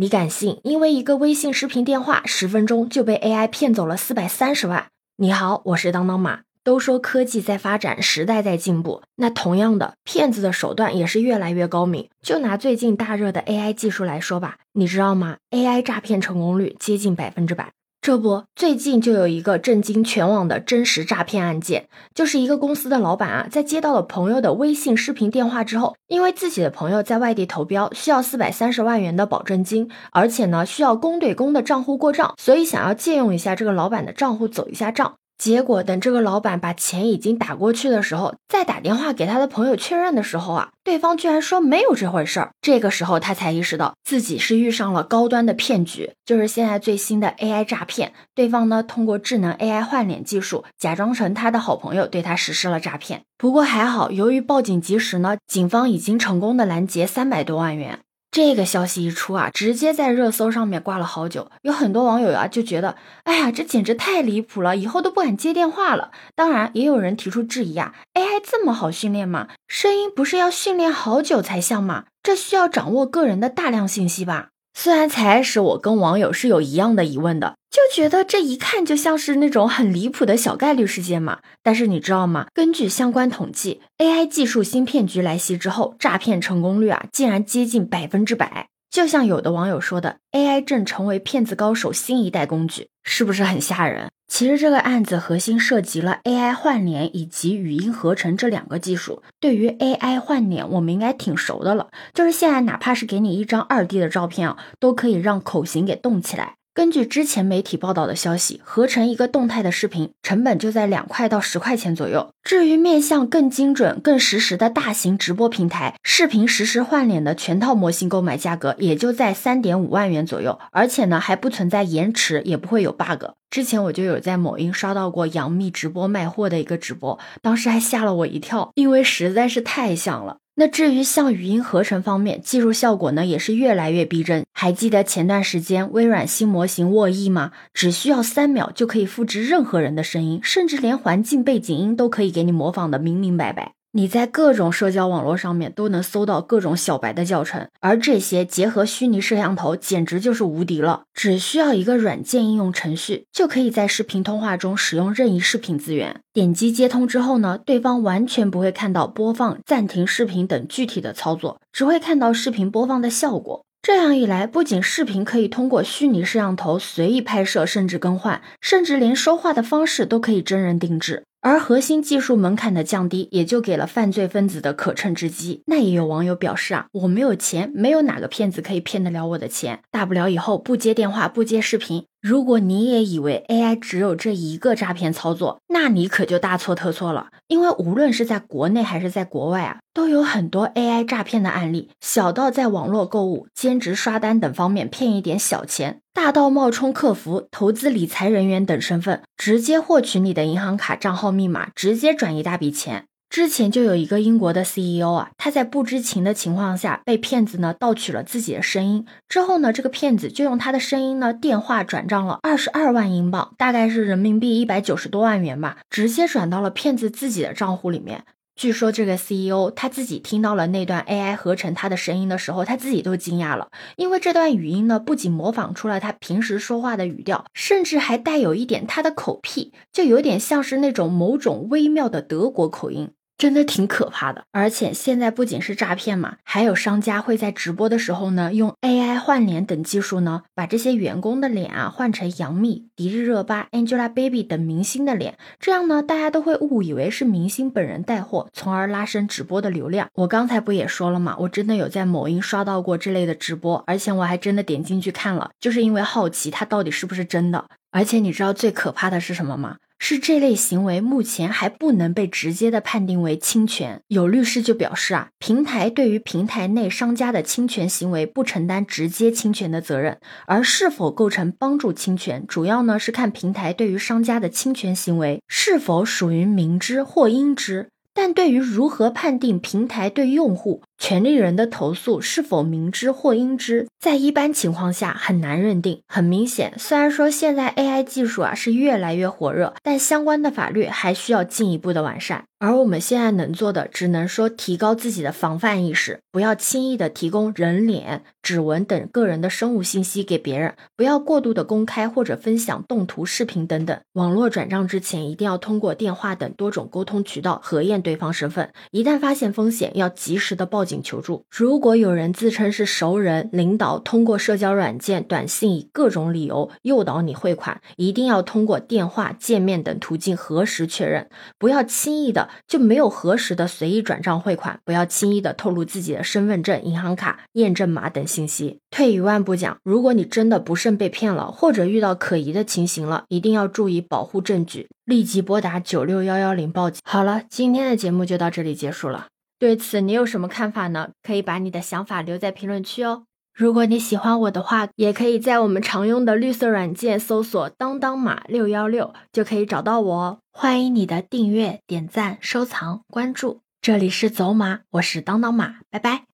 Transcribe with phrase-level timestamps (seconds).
[0.00, 0.60] 你敢信？
[0.62, 4.86] 因为一个微信视频电话，十分钟就被 AI 骗走了四百三十万。
[5.16, 6.42] 你好，我是当当马。
[6.62, 12.08] 都说科技在发展，时代在进步，那同样的，骗子的手段也是越来越高明。
[12.22, 17.72] 就拿最近大热的 AI 技术来说吧，你知道吗？AI 诈骗成功率接近百分之百。
[18.08, 35.16] 这不，最近就有一个震惊全网的真实诈骗案件，就是一个公司的老板啊，在接到了朋友的微信视频电话之后，因为自己的朋友在外地投标，需要四百三十万元的保证金，而且呢需要公对公的账户过账，所以想要借用一下这个老板的账户走一下账。
[35.38, 42.50] 结果等这个老板把钱已经打过去的时候，再打电话给他的朋友确认的时候啊，对方居然说没有这回事儿。
[42.60, 48.12] 这个时候他才意识到自己是遇上了高端的骗局，就是现在最新的 AI 诈骗。
[48.34, 53.22] 对方呢通过智能 AI 换脸技术，假装成他的好朋友，对他实施了诈骗。
[53.36, 58.00] 不过还好，由于报警及时呢，警方已经成功的拦截三百多万元。
[58.30, 61.50] 这个消息一出啊，直接在热搜上面挂了好久。
[61.62, 66.10] 有很多网友啊就觉得，哎呀，这简直太离谱了，以后都不敢接电话了。
[66.34, 69.48] 当然，也有人提出质疑啊，AI 这么好训练吗？
[69.66, 72.04] 声音不是要训练好久才像吗？
[72.22, 74.48] 这需要掌握个人的大量信息吧？
[74.80, 81.40] 虽然才开始我跟网友是有一样的疑问的，就觉得这一看就像是那种很离谱的小概率事件嘛。
[81.64, 82.46] 但是你知道吗？
[82.54, 88.68] 根据相关统计，AI 技术新骗局来袭之后，诈骗成功率啊竟然接近百分之百。
[88.88, 94.12] 就像有的网友说的，AI 正成为骗子高手新一代工具，是不是很吓人？
[94.28, 99.22] 其实这个案子核心涉及了 AI 换脸以及语音合成这两个技术。
[99.40, 106.54] 对于 AI 换脸，我们应该挺熟的了，就是现在哪怕是给你一张二 D 的照片啊，都可以让口型给动起来。
[106.78, 112.30] 根据之前媒体报道的消息，合成一个动态的视频成本就在两块到十块钱左右。
[112.44, 123.24] 至于面向更精准、更实时的大型直播平台，视频实时换脸的全套模型购买价格也就在三点五万元左右，而且呢还不存在延迟，也不会有 bug。
[123.50, 130.36] 之前我就有在某音刷到过杨幂直播卖货的一个直播，当时还吓了我一跳，因为实在是太像了。
[130.60, 134.44] 那至于像语音合成方面，技术效果呢也是越来越逼真。
[134.52, 137.52] 还记得前段时间微软新模型沃伊吗？
[137.72, 143.77] 只需要三秒就可以复制任何人的声音，甚至连环境背景音都可以给你模仿的明明白白。
[143.92, 151.04] 你在各种社交网络上面都能搜到各种小白的教程，而这些结合虚拟摄像头，简直就是无敌了。
[151.14, 156.20] 只需要一个软件应用程序，就可以在视频通话中使用任意视频资源。
[156.34, 163.64] 点击接通之后呢，对方完全不会看到播放、暂停视频等具体的操作，只会看到视频播放的效果。
[163.80, 171.24] 这样一来，不仅视频可以通过虚拟摄像头随意拍摄，甚至更换，甚至连说话的方式都可以真人定制。
[171.48, 175.62] 而核心技术门槛的降低，也就给了犯罪分子的可乘之机。
[175.64, 182.04] 那也有网友表示啊，我没有钱，没有哪个骗子可以骗得了我的钱，大不了以后不接电话，不接视频。
[182.20, 187.28] 如果你也以为 AI 只有这一个诈骗操作，那你可就大错特错了。
[187.46, 203.06] 因为无论是在国内还是在国外啊，都有很多 AI 诈骗的案例，小到在网络购物、兼职刷单等方面骗一点小钱，大到冒充客服、投资理财人员等身份，直接获取你的银行卡账号密码，直接转一大笔钱。
[203.30, 218.24] 之前就有一个英国的 CEO 啊，他在不知情的情况下被骗子呢盗取了自己的声音，之后呢，这个骗子就用他的声音呢电话转账了二十二万英镑，大概是人民币一百九十多万元吧，直接转到了骗子自己的账户里面。
[218.56, 233.10] 据说这个 CEO 他自己听到了那段 AI 合成他的声音的时候，他自己都惊讶了，因为这段语音呢不仅模仿出了他平时说话的语调，甚至还带有一点他的口癖，就有点像是那种某种微妙的德国口音。
[233.38, 250.08] 真的挺可怕的，而且现在不仅是诈骗嘛，还有商家会在直播的时候呢，用 AI 换脸等技术呢，把这些员工的脸啊换成杨幂、迪丽热巴、Angelababy 等明星的脸，这样呢，大家都会误以为是明星本人带货，从而拉升直播的流量。
[250.14, 251.36] 我刚才不也说了嘛？
[251.38, 257.66] 我真的有在某音刷到过这类的直播，而且我还真的点进去看了，就是因为好奇它到底是不是真的。
[257.90, 259.76] 而且你知道最可怕的是什么吗？
[260.00, 264.00] 是这类行为目前还不能被直接的判定为侵权。
[264.06, 277.88] 有律师就表示啊，平台对于平台内商家的侵权行为不承担直接侵权的责任，而是否构成帮助侵权，主要呢是看平台对于商家的侵权行为是否属于明知或应知。
[278.20, 286.00] 但对于如何判定平台对用户权利人的投诉是否明知或应知，在一般情况下很难认定。
[286.08, 292.42] 很明显，虽然说现在 AI 技术啊是越来越火热，但相关的法律还需要进一步的完善。
[292.58, 304.00] 而我们现在能做的，只能说提高自己的防范意识，不要轻易的提供人脸、指纹等个人的生物信息给别人，不要过度的公开或者分享动图、视频等等。
[304.14, 308.72] 网络转账之前，一定要通过电话等多种沟通渠道核验对方身份。
[308.90, 311.44] 一旦发现风险，要及时的报警求助。
[311.50, 321.28] 如果有人自称是熟人、领导，通过社交软件、短信以各种理由诱导你汇款，一定要通过电话、见面等途径核实确认，
[321.58, 322.48] 不要轻易的。
[322.66, 328.78] 就没有核实的随意转账汇款，不要轻易的透露自己的身份证、银行卡验证码等信信息。
[328.88, 337.00] 退一万步讲，如果你真的不慎被骗了，或者遇到可疑的情形了，一定要注意保护证据，立即拨打九六幺幺零报警。
[337.04, 339.26] 好了，今天的节目就到这里结束了。
[339.58, 341.10] 对此你有什么看法呢？
[341.20, 343.24] 可以把你的想法留在评论区哦。
[343.52, 350.38] 如果你喜欢我的话，也可以在我们常用的绿色软件搜索“当当马六幺六”，就可以找到我哦。
[350.52, 353.58] 欢迎你的订阅、点赞、收藏、关注。
[353.82, 356.28] 这里是走马，我是当当马，拜拜。